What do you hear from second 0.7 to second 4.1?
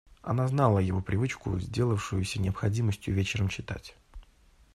его привычку, сделавшуюся необходимостью, вечером читать.